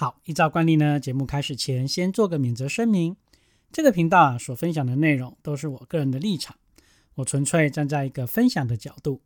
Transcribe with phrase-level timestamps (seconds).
[0.00, 3.18] 好，依照惯例呢，节目开始前先做个免责声明。
[3.70, 6.56] 这个频道啊所分享的内容都是我个人的立场，
[7.16, 9.20] 我纯粹站在一个分享的角度，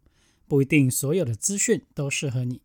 [0.48, 2.60] 不一定所有的资讯都适合你。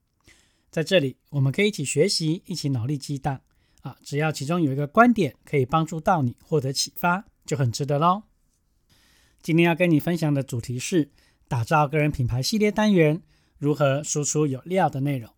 [0.72, 3.41] 在这里，我们可以一起学习，一起脑力激荡
[3.84, 3.95] 啊！
[4.02, 8.23] 只要其中有一个观点可以帮助到你，获得启发，就很值得喽。
[9.44, 11.12] 今天要跟你分享的主题是
[11.48, 13.21] 打造个人品牌系列单元，
[13.60, 15.32] 如何输出有料的内容。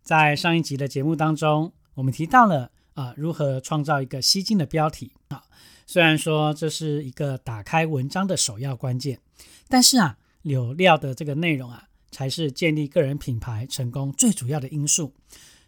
[0.00, 1.74] 在上一集的节目当中。
[1.94, 5.44] 我们提到了啊，如何创造一个吸睛的标题啊？
[5.86, 9.20] 虽然说这是一个打开文章的首要关键，
[9.68, 15.14] 但是啊，有料的这个内容啊，才是建立个人品牌成功最主要的因素。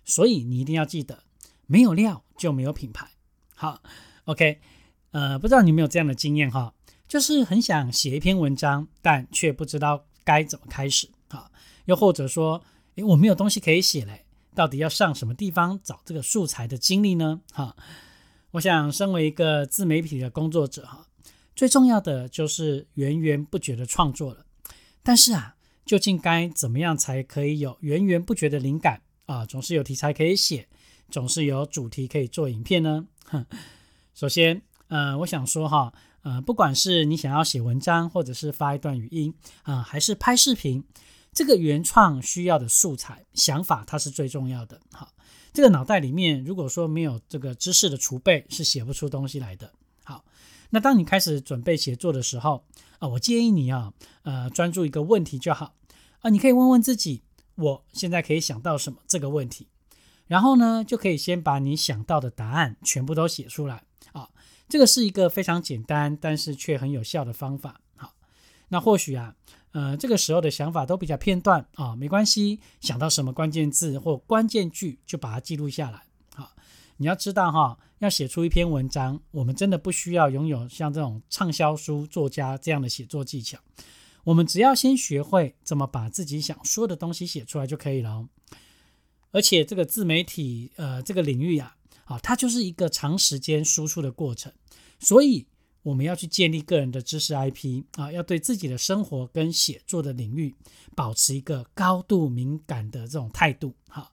[0.05, 1.25] 所以你一定要记得，
[1.67, 3.09] 没有料就没有品牌。
[3.55, 3.83] 好
[4.25, 4.61] ，OK，
[5.11, 6.75] 呃，不知道你有没有这样的经验哈？
[7.09, 11.51] 就是很想写一篇文章，但却不知道该怎么开始啊？
[11.85, 12.63] 又或者说，
[12.95, 14.22] 诶，我没有东西可以写嘞。
[14.55, 17.41] 到底要上什么地方找这个素材的经历呢？
[17.53, 17.75] 哈，
[18.53, 21.07] 我想身为一个自媒体的工作者，哈，
[21.57, 24.45] 最重要的就是源源不绝的创作了。
[25.03, 29.47] 但是啊，究竟该怎么样才可以有源源不绝的灵感啊？
[29.47, 30.69] 总是有题材可以写，
[31.11, 33.07] 总是有主题可以做影片呢？
[33.25, 33.47] 哼，
[34.15, 35.93] 首先，呃，我想说哈，
[36.23, 40.85] 呃，不管是你想要写文章，或者是发一段语音啊，还是拍视频。
[41.33, 44.79] 这个原创需要的素材想法，它是最重要的。
[44.93, 45.13] 好，
[45.53, 49.73] 这个脑袋里面如果说没有这个知识的储备，是写不出东西来的。
[50.05, 50.25] 好，
[50.69, 52.65] 那当你开始准备写作的时候
[52.99, 55.75] 啊，我建议你啊，呃，专注一个问题就好
[56.21, 56.29] 啊。
[56.29, 57.23] 你可以问问自己，
[57.55, 59.69] 我现在可以想到什么这个问题，
[60.27, 64.29] 然后呢，就可以先把你想到的答案全部都写出来啊。
[64.69, 67.81] 这个是一个非常简单，但是却很有效的方法。
[67.97, 68.13] 好，
[68.69, 69.35] 那或许啊。
[69.73, 76.03] 呃，这个时候的想法都比较片段啊，没关系，想到什么关键字或关键句就把它记录下来。
[76.35, 76.53] 好，
[76.99, 83.59] 你要知道哈，要写出一篇文章，我们真的不需要拥有像这种畅销书作家这样的写作技巧，
[84.25, 88.29] 我们只要先学会怎么把自己想说的东西写出来就可以了。
[89.31, 94.53] 而且这个自媒体呃这个领域啊，啊，它就是一个长时间输出的过程，
[94.99, 95.47] 所以。
[95.83, 100.55] 我们要去建立个人的知识 IP 啊，要对自己的生活跟写作的领域
[100.95, 103.75] 保持一个高度敏感的这种态度。
[103.89, 104.13] 好，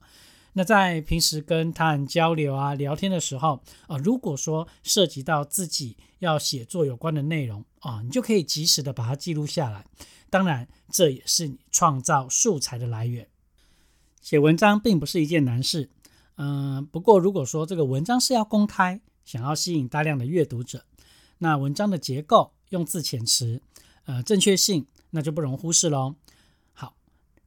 [0.53, 9.85] 那在平时跟他人交流啊、聊天的时候啊，如果说涉及到自己要写作有关的内容啊，你就可以及时的把它记录下来。
[10.31, 13.27] 当然，这也是你创造素材的来源。
[14.21, 15.89] 写文章并不是一件难事，
[16.35, 20.83] 嗯，不过如果说这个文章是要公开，想要吸引大量的阅读者。
[21.39, 23.61] 那文章的结构、用字遣词，
[24.05, 26.15] 呃，正确性，那就不容忽视喽。
[26.73, 26.95] 好，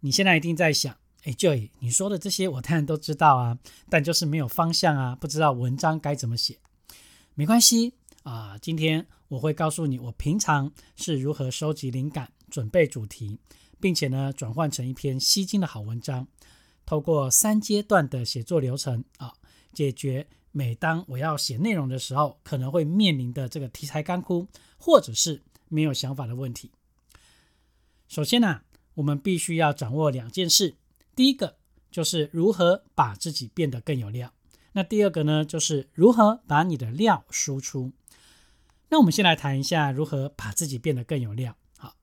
[0.00, 3.58] 你现在一定在想，哎，Joy，你说的这些我当然都知道啊，
[3.90, 6.58] 但就是没有方向啊，不知道文章该怎么写。
[7.34, 13.38] 没关系啊，今天我会告诉你，我平常是如何收集灵感、准备主题，
[13.78, 16.26] 并且呢，转换成一篇吸睛的好文章，
[16.86, 19.34] 透过三阶段的写作流程啊，
[19.74, 20.26] 解决。
[20.52, 24.46] 每当我要写内容的时候，可能会面临的这个题材干枯，
[24.78, 26.70] 或者是没有想法的问题。
[28.06, 28.60] 首先呢，
[28.94, 30.76] 我们必须要掌握两件事。
[31.16, 31.56] 第一个
[31.90, 34.32] 就是如何把自己变得更有料。
[34.72, 37.92] 那第二个呢，就是如何把你的料输出。
[38.90, 41.56] 那我们先来谈一下如何把自己变得更有料。
[41.78, 41.96] 好，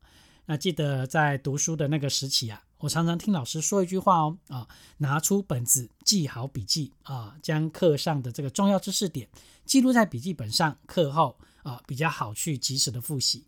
[0.45, 2.63] 那记得在读书的那个时期啊。
[2.79, 4.67] 我常常听老师说一句话哦，啊，
[4.97, 9.29] 拿出本子记好笔记啊，将课上的这个重要知识点
[9.65, 13.45] 记录在笔记本上，课后啊比较好去及时的复习。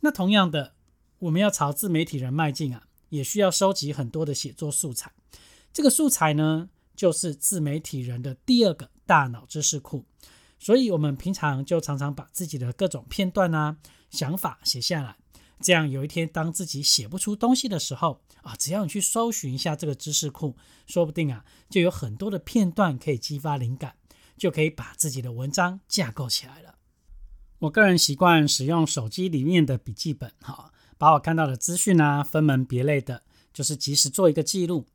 [0.00, 0.74] 那同样的，
[1.20, 5.12] 我们要朝自媒体人迈进啊，也需要收集很多的写作素材。
[5.72, 10.04] 这个素材呢，就是自媒体人的第二个大脑知识库。
[10.58, 13.78] 所以，我们平常就常常把自己的各种片段啊、
[14.10, 15.16] 想法写下来。
[15.60, 20.56] 这样有一天，当自己写不出东西的时候啊，只要你去搜寻一下这个知识库，
[20.86, 23.96] 说不定啊，就有很多的片段可以激发灵感，
[24.36, 26.74] 就可以把自己的文章架构起来了。
[27.60, 33.22] 我个人习惯使用手机里面的笔记本，哈，把我看到的资讯啊，分门别类的，
[33.52, 34.86] 就是及时做一个记录。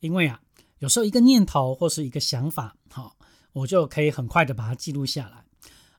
[0.00, 0.42] 因为啊，
[0.80, 3.16] 有时候一个念头或是一个想法，好，
[3.52, 5.44] 我就可以很快的把它记录下来。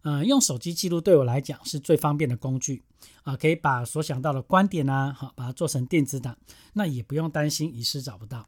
[0.04, 2.84] 呃，用手机记录对我来讲是最方便的工具
[3.24, 6.38] 啊，可以把所想到的观点啊，好，把它做成电子档，
[6.74, 8.48] 那也不用担心遗失找不到。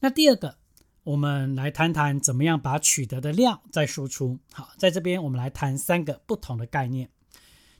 [0.00, 0.56] 那第二个，
[1.02, 4.38] 我们来谈谈怎么样把取得的料再输出。
[4.52, 7.10] 好，在这边我们来谈三个不同的概念。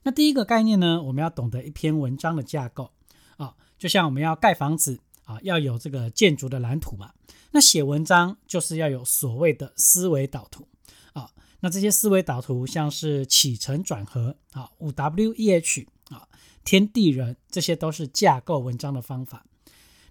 [0.02, 2.90] 那第一个概念呢，我们要懂得一篇文章的架构
[3.38, 7.14] 啊，就像我们要盖房子啊，要有这个建筑的蓝图嘛。
[7.52, 10.68] 那写文章就是要有所谓的思维导图
[11.14, 11.30] 啊。
[11.64, 16.28] 那这些思维导图，像是起承转合啊，五 W E H 啊，
[16.62, 19.46] 天地人，这些都是架构文章的方法。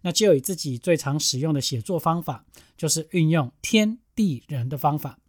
[0.02, 2.44] 那就以自己最常使用的写作方法，
[2.76, 5.20] 就是运用天地人的方法。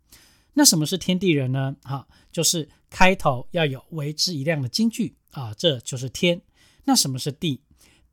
[0.55, 1.77] 那什么是天地人呢？
[1.83, 6.41] 哈，就是开头要有为之一亮的金句啊，这就是天。
[6.85, 7.61] 那什么是地？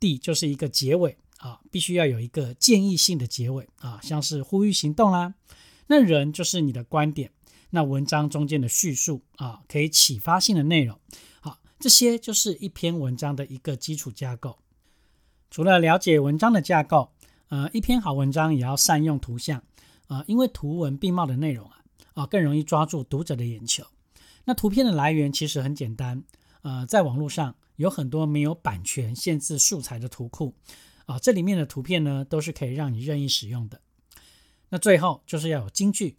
[0.01, 5.33] 地就是一个结尾啊，必须要有一个建议性的结尾啊，像是呼吁行动啦。
[5.87, 7.31] 那人就是你的观点。
[7.71, 10.99] 那文章中间的叙述啊，可以启发性的内容，
[11.39, 14.59] 好，这些就是一篇文章的一个基础架构。
[15.49, 17.11] 除了了解文章的架构，
[17.47, 19.63] 呃，一篇好文章也要善用图像
[20.07, 21.77] 啊，因为图文并茂的内容啊，
[22.13, 23.85] 啊，更容易抓住读者的眼球。
[24.45, 26.23] 那图片的来源其实很简单，
[26.63, 30.55] 呃，在网络上有很多没有版权限制素材的图库
[31.05, 33.79] 啊，这里面的图片呢，都是可以让你任意使用的。
[34.69, 36.17] 那最后就是要有金句。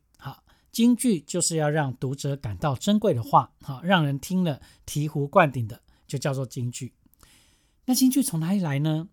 [0.72, 6.94] 京剧就是要让读者感到珍贵的话，哈，让人听了醍醐灌顶的，就叫做京剧。
[7.84, 9.08] 那京剧从哪里来呢？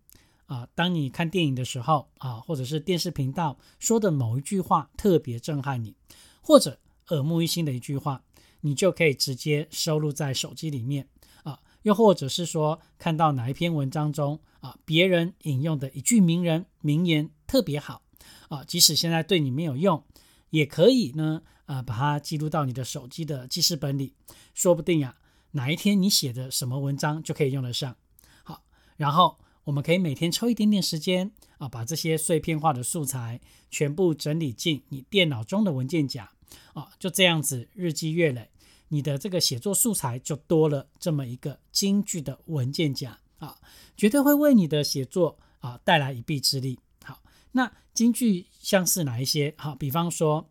[0.46, 5.94] 啊，当你看电影的时候啊，或者是电视频道说的某一句话特别震撼你，
[6.40, 8.22] 或者耳目一新的一句话，
[8.62, 11.06] 你就可以直接收录在手机里面
[11.44, 11.60] 啊。
[11.82, 18.02] 又或者是说，看到哪一篇文章中啊，别人引用的一句名人名言特别好
[18.48, 20.02] 啊，即使现在对你没有用。
[20.50, 24.14] 也可以呢，呃，把它记录到你的手机的记事本里，
[24.54, 25.16] 说不定呀，
[25.52, 27.96] 哪一天你写的什么文章就可以用得上。
[28.42, 28.62] 好，
[28.96, 36.30] 然后我们可以每天抽一点点时间啊，把这些碎片化的素材全部整理进你电脑中的文件夹
[36.74, 38.50] 啊，就这样子日积月累，
[38.88, 43.56] 你的这个写作素材就多了这么一个精具的文件夹啊，
[43.96, 46.80] 绝对会为你的写作啊带来一臂之力。
[47.52, 49.54] 那京剧像是哪一些？
[49.56, 50.50] 好，比方说，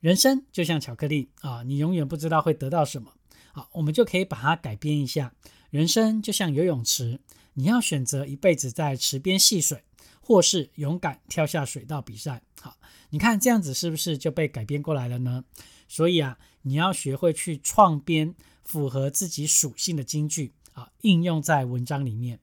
[0.00, 3.14] 人生就像巧克力啊，你永远不知道会得到什么。
[3.52, 5.34] 好，我们就可以把它改编一下。
[5.70, 7.20] 人生就像游泳池，
[7.54, 9.84] 你要选择一辈子在池边戏水，
[10.20, 12.42] 或是勇敢跳下水道比赛。
[12.60, 12.78] 好，
[13.10, 15.44] 你看这样子是不是就被改编过来了呢？
[15.86, 22.40] 所以啊，你要学会去创编符合自己属性的京剧啊，应用在文章里面。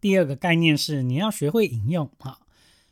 [0.00, 2.40] 第二个概念是你要学会引用啊。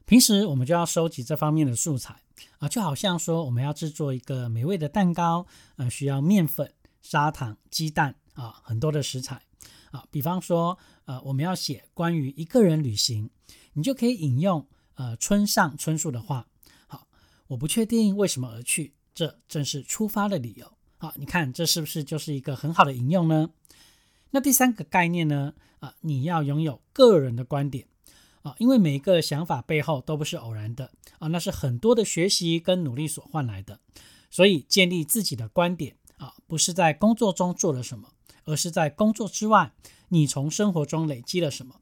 [0.08, 2.22] 平时我们就要收集这方面的素材
[2.60, 5.46] 啊，就好像说我们要制作一个美味的蛋糕，
[5.76, 6.72] 呃，需要面粉、
[7.02, 9.42] 砂糖、鸡蛋啊，很多的食材
[9.90, 10.02] 啊。
[10.10, 13.28] 比方说，呃，我们要写关于一个人旅行，
[13.74, 16.46] 你就可以引用呃村上春树的话。
[16.86, 17.06] 好，
[17.48, 20.72] 我不确定为什么而去，这正是出发的理由。
[20.96, 23.50] 好，你看这是不是就是一个很好的引用呢？
[24.30, 25.52] 那第三个概念呢？
[25.80, 27.86] 啊，你要拥有个人的观点。
[28.42, 33.80] 啊，因为每一个想法背后都不是偶然的啊，那是很多的学习跟努力所换来的。
[34.30, 38.10] 所以建立自己的观点啊，不是在工作中做了什么，
[38.44, 39.72] 而是在工作之外，
[40.08, 41.80] 你从生活中累积了什么。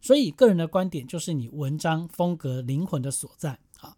[0.00, 3.96] 所以个人的观点就是你文章风格灵魂的所在啊。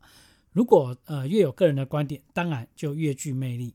[0.51, 3.75] 如果呃越有个人的观点，当然就越具魅力。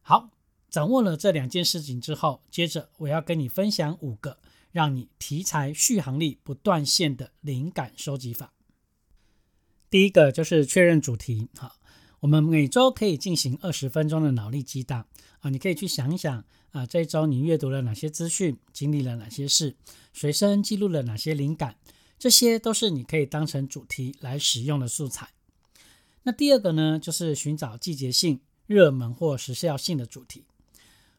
[0.00, 0.30] 好，
[0.70, 4.38] 掌握了这两件事情之后，接着我要跟你分享五个。
[4.72, 8.52] 让你题材续航力不断线的灵感收集法。
[9.88, 11.74] 第一个就是确认主题，哈，
[12.20, 15.06] 我们每周可以进行二十分钟的脑力激荡
[15.40, 19.76] 啊，你可以去想一想啊，这一周你阅读了哪些资讯，经历了哪些事，
[20.12, 21.76] 随身记录了哪些灵感，
[22.18, 25.30] 这些都是你可以当成主题来使用的素材。
[26.22, 30.44] 那第二个呢，就是寻找季节性、热门或时效性的主题。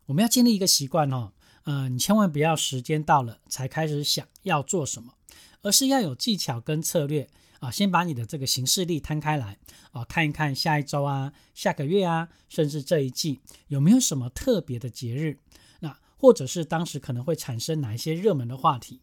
[0.05, 1.33] 我们要建立一个习惯哦。
[1.63, 5.13] 呃，你千万不要时间到了才开始想要做什么，
[5.61, 7.69] 而是要有技巧跟策略啊。
[7.69, 9.59] 先把你的这个行事历摊开来
[9.91, 15.37] 啊，看一看下一周啊、下个月啊，甚至这一季有没有什么特别的节日，
[15.81, 19.01] 那或者是当时可能会产生哪一些热门的话题。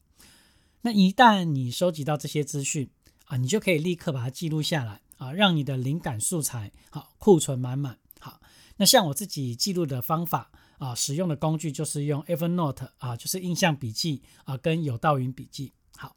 [0.80, 2.90] 那一旦你收集到这些资讯
[3.26, 7.98] 啊，你就可以立刻把它记录下来啊，让你的灵感素材好库存满满。
[8.18, 8.40] 好，
[8.78, 10.50] 那像我自己记录的方法。
[10.78, 15.72] 啊，使用的工具就是用 Evernote 啊，就是印象笔记啊，跟有道云笔记。
[15.96, 16.16] 好，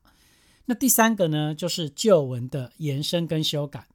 [0.65, 3.88] 那第三个呢，就是旧文的延伸跟修改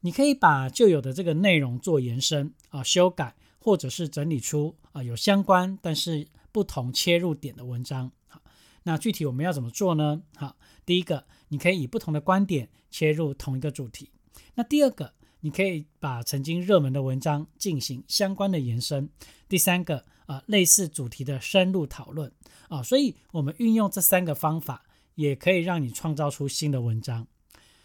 [0.00, 8.12] 你可以把旧有的这个内容做延伸啊、修改，或者是整理出啊有相关但是不同切入点的文章。
[8.28, 8.40] 好，
[8.84, 10.22] 那具体我们要怎么做呢？
[10.36, 14.10] 好，第一个，你可以以不同的观点切入同一个主题。
[14.54, 15.12] 那第二个，
[15.46, 19.08] 你可以把曾经热门的文章进行相关的延伸。
[19.48, 22.32] 第三个，啊，类似主题的深入讨论
[22.68, 22.82] 啊。
[22.82, 24.84] 所以，我们运用这三个方法，
[25.14, 27.28] 也可以让你创造出新的文章。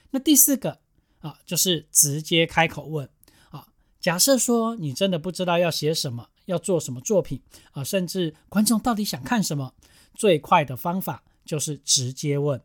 [0.10, 0.80] 那第四个
[1.20, 3.08] 啊，就是直接开口问
[3.51, 3.68] 啊。
[4.00, 9.75] 假设说你真的不知道要写什么，要做什么作品啊，甚至观众到底想看什么，
[10.15, 12.60] 最快的方法就是直接问。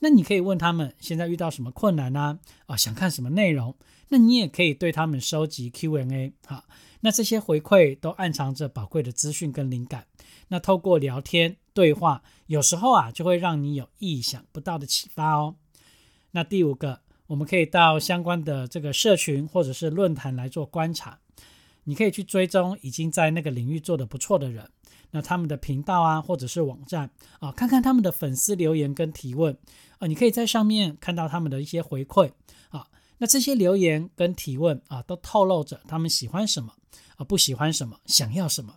[0.00, 2.38] 那你可以问他们现在遇到什么困难呢？
[2.66, 3.76] 啊，想看什么内容？
[4.08, 6.64] 那你也可以对他们收集 Q&A 哈。
[7.00, 10.06] 那这些回馈都暗藏着宝贵的资讯跟灵感。
[10.48, 15.56] 那透过聊天对话，有时候啊，就会让你有意想不到的启发哦。
[16.32, 21.18] 那第五个，我们可以到相关的这个社群或者是论坛来做观察。
[21.84, 24.70] 你可以去追踪已经在那个领域做得不错的人，
[25.10, 27.10] 那他们的频道啊，或者是网站
[27.40, 29.56] 啊，看看他们的粉丝留言跟提问
[29.98, 32.32] 啊，你可以在上面看到他们的一些回馈
[32.70, 32.86] 啊。
[33.18, 36.74] 那这些留言跟提问啊，都透露着他们喜欢什么
[37.16, 38.76] 啊，不喜欢什么，想要什么。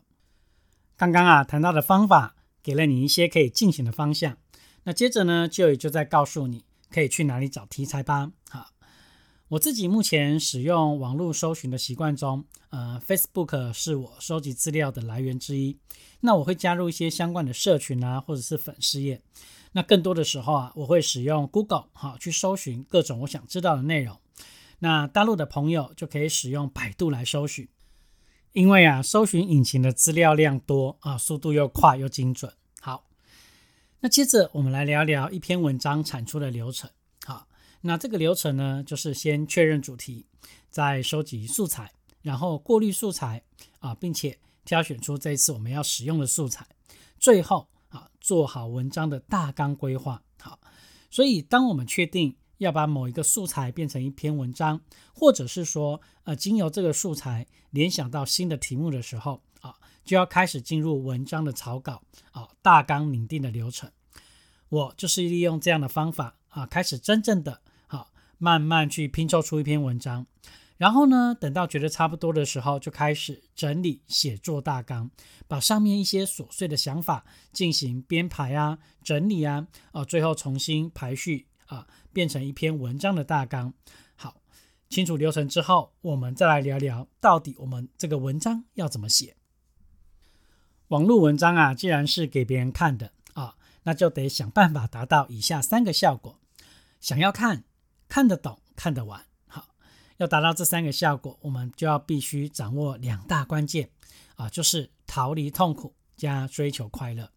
[0.95, 4.37] 刚刚啊谈到的方法，给了你一些可以进行的方向。
[4.83, 6.65] 那接着呢，就也就在告诉你。
[6.91, 8.31] 可以去哪里找题材吧？
[8.49, 8.65] 好，
[9.49, 15.75] 我自己目前使用网络搜寻的习惯中，呃，Facebook 是我收集资料的来源之一。
[16.19, 19.23] 那我会加入一些相关的社群啊，或者是粉丝页。
[19.71, 24.19] 那更多的时候啊，我会使用 Google 哈去搜寻各种我想知道的内容。
[24.77, 27.67] 那大陆的朋友就可以使用百度来搜寻，
[28.53, 32.53] 因为啊，搜寻引擎的资料量多啊，速度又快又精准。
[32.79, 33.05] 好
[34.01, 36.91] 那接着我们来聊聊一篇文章产出的流程。
[37.81, 40.25] 那这个流程呢，就是先确认主题，
[40.69, 43.43] 再收集素材，然后过滤素材
[43.79, 46.67] 啊，并且挑选出这一次我们要使用的素材，
[47.19, 50.21] 最后啊，做好文章的大纲规划。
[50.39, 50.59] 好，
[51.09, 54.81] 所以当我们确定要把某一个素材变成一篇文章，
[55.13, 59.75] 或者是说呃，经由这个素材联想到新的题目的时候啊。
[60.05, 63.91] 就要开始进入文章的草稿啊，大纲拟定的流程。
[64.69, 67.61] 我就是利用这样的方法啊，开始真正的
[68.39, 70.25] 慢慢去拼凑出一篇文章。
[70.77, 75.11] 然后呢，等到觉得差不多的时候，就开始整理写作大纲，
[75.45, 83.73] 把上面一些琐碎的想法进行编排啊、整理啊，啊，最后重新排序啊，变成一篇文章的大纲。
[84.15, 84.41] 好，
[84.89, 89.35] 清楚流程之后，我们再来聊聊到底我们这个文章要怎么写。
[90.87, 96.39] 网络文章啊，既然是给别人看的啊，那就得想办法达到以下三个效果：
[97.01, 97.65] 想要看、
[98.19, 99.25] 看得懂、看得完。
[99.47, 99.69] 好，
[100.17, 103.91] 要达到这三个效果，我们就要必须掌握两大关键
[104.35, 107.31] 啊，就是逃离痛苦加追求快乐。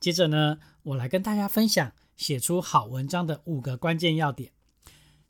[0.00, 4.50] 接着呢，我来跟大家分享写出好文章的五个关键要点。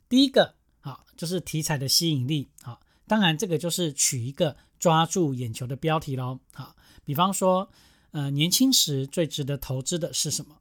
[0.09, 2.49] 第一个，好，就是题材的吸引力。
[2.63, 6.39] 好，当然这个就是取一个抓住眼球的标题喽。
[6.55, 6.75] 好。
[7.03, 7.69] 比方说，
[8.13, 10.60] 呃，年轻时最值得投资的是什么？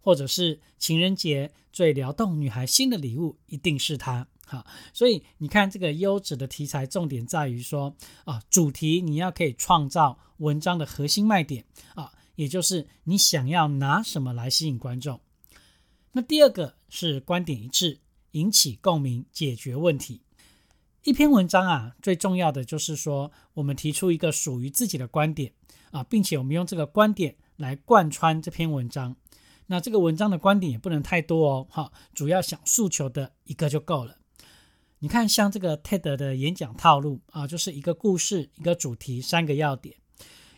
[0.00, 4.26] 或者是情人节最撩动女孩心的礼物一定是它。
[4.46, 11.64] 好，所以你看这个优质的题材，重点在于说啊，主题你要可以创造文章的核心卖点
[11.94, 15.20] 啊，也就是你想要拿什么来吸引观众。
[16.12, 18.00] 那第二个是观点一致，
[18.32, 20.22] 引起共鸣，解决问题。
[21.04, 25.52] 一篇文章啊，最重要的就是说，我们提出一个属于自己的观点
[25.92, 29.14] 啊，并且我们用这个观点来贯穿这篇文章。
[29.72, 34.16] 那这个文章的观点也不能太多哦，哈，主要想诉求的一个就够了。
[34.98, 39.94] 你看，像这个 TED 的演讲套路啊，就是一个故事、一个主题、三个要点，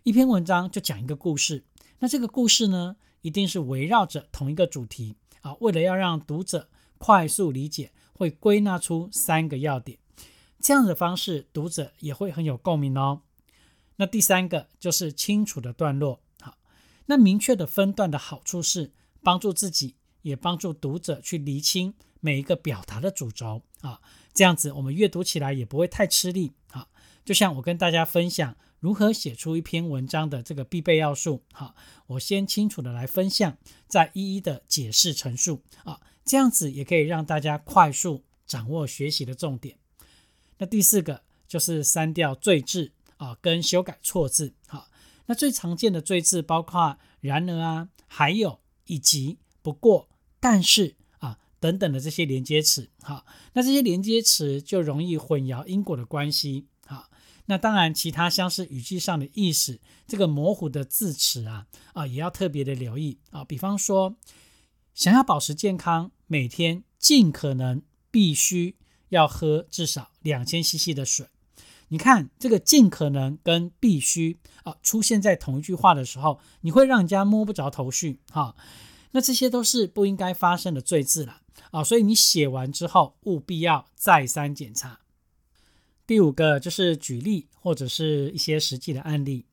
[0.02, 1.66] 一篇文章就讲一个故事。
[1.98, 9.98] 那这个故事呢，一定是围绕着同一个主题啊，为了要让读者快速理解，会归纳出三个要点。
[10.58, 13.20] 这样的方式，读者也会很有共鸣哦。
[13.96, 16.56] 那第三个就是清楚的段落，好，
[17.04, 18.90] 那明确的分段的好处是
[19.22, 24.00] 帮助自己，也帮助读者去厘清每一个表达的主轴啊。
[24.34, 26.88] 这样子我们阅读起来也不会太吃力啊。
[27.24, 31.74] 就像我跟大家分享如何写出一篇文章的这个必备要素，好，
[32.06, 36.00] 我先清楚的来分享，再一一的解释陈述啊。
[36.24, 39.78] 这样子也可以让大家快速掌握学习的重点。
[40.58, 44.54] 那第四个就是删掉赘字啊，跟修改错字。
[44.66, 44.88] 好，
[45.26, 48.60] 那最常见的赘字包括然而啊，还有
[48.92, 57.08] 以及不过但是啊等等的这些连接词，好，那这些连接词就容易混淆因果的关系，好，
[57.46, 64.16] 那当然其他像是语句上的意思，这个模糊的字词啊，啊也要特别的留意啊，比方说
[64.92, 67.80] 想要保持健康，每天尽可能
[68.10, 68.76] 必须
[69.08, 71.26] 要喝至少两千 CC 的水，
[71.92, 78.56] 你看这个尽可能跟必须啊出现在同一句话的时候，你会让人家摸不着头绪，哈。
[79.10, 85.00] 那这些都是不应该发生的罪字了啊，所以你写完之后务必要再三检查。
[86.06, 89.44] 第五个就是举例或者是一些实际的案例，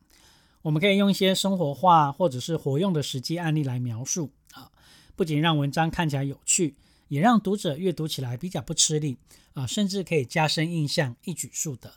[0.61, 4.71] 我们可以用一些生活化或者是活用的实际案例来描述啊，
[5.17, 6.77] 不仅让文章看起来有趣，
[7.09, 9.17] 也让读者阅读起来比较不吃力
[9.55, 11.95] 啊，甚至可以加深印象，一举数得。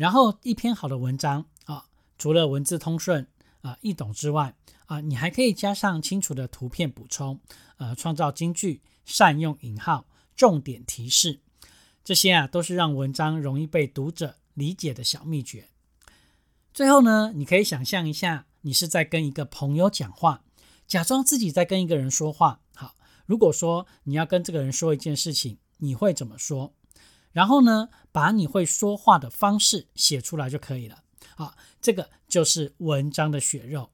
[0.00, 1.84] 然后一篇好的文章啊，
[2.16, 3.26] 除了文字通顺
[3.60, 7.38] 啊易懂之外，啊，你还可以加上清楚的图片补充，
[7.76, 11.40] 呃，创造金句，善用引号，重点提示，
[12.02, 15.68] 这些啊都是让文章容易被读者理解的小秘诀。
[16.72, 20.44] 最后呢，你可以想象一下，你是在跟一个朋友讲话，
[20.86, 22.62] 假装自己在跟一个人说话。
[22.74, 22.94] 好，
[23.26, 26.72] 如果说你要跟这个人说一件事情，你会怎么说？
[27.32, 31.02] 然后呢，把你会说话的方式写出来就可以了。
[31.36, 33.90] 好，这个就是文章的血肉。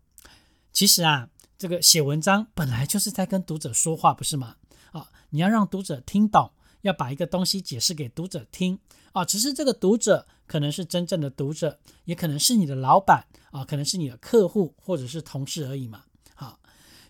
[0.73, 4.57] 其实啊，这个写文章本来就是在跟读者说话，不是吗？
[4.93, 6.51] 啊，你要让读者听懂，
[6.83, 8.79] 要把一个东西解释给读者听
[9.13, 9.25] 啊。
[9.25, 16.05] 只是这个读者可能是真正的读者，也可能是你的老板啊，可能是你的客户或者是同事而已嘛。
[16.35, 16.59] 好，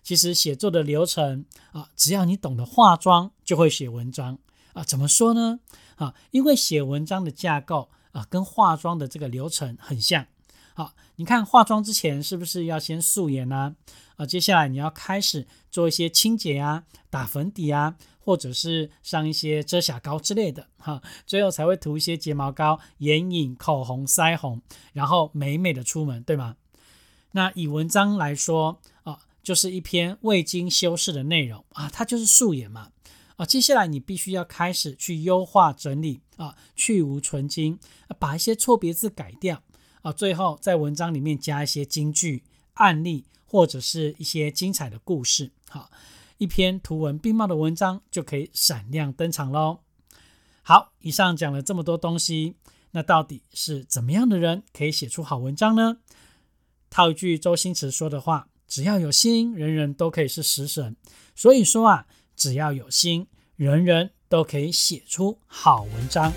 [0.03, 4.39] 其实写作的流程啊，只要你懂得化妆，就会写文章
[4.73, 4.83] 啊。
[4.83, 5.59] 怎么说呢？
[5.97, 10.25] 啊，因为写文章的架构啊，跟化妆的这个流程很像。
[10.73, 13.75] 好，你看化妆之前是不是要先素颜呢？
[14.15, 24.61] 啊，接下来你要开始做一些清洁啊、打粉底啊，或者是上一些遮瑕膏之类的，哈，最后才会涂一些睫毛膏、眼影、口红、腮红，
[24.93, 26.55] 然后美美的出门，对吗？
[27.31, 32.91] 那以文章来说啊，就是一篇未经修饰的内容啊，它就是素颜嘛，
[33.37, 37.79] 啊，接下来你必须要开始去优化整理啊，去无存精，
[38.19, 39.63] 把一些错别字改掉。
[40.01, 45.89] 啊，最后在文章里面加一些金句、案例或者是一些精彩的故事，好，
[46.37, 49.79] 一篇图文并茂的文章就可以闪亮登场喽。
[50.63, 52.55] 好，以上讲了这么多东西，
[52.91, 55.97] 那到底是怎么样的人可以写出好文章呢？
[56.89, 60.95] 套一句周星驰说的话：“只要有心，人人都可以是食神。”
[61.35, 66.31] 所以说啊，只要有心，人人都可以写出好文章。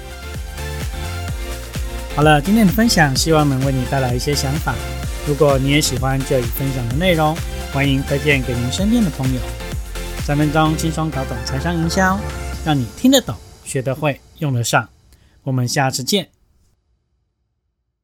[2.16, 4.74] 好了，今天的分享希望能为你带来一些想法。
[5.28, 7.36] 如果你也喜欢这一分享的内容，
[7.72, 9.40] 欢迎推荐给您身边的朋友。
[10.24, 12.18] 三分钟轻松搞懂财商营销，
[12.64, 14.88] 让你听得懂、学得会、用得上。
[15.42, 16.39] 我们下次见。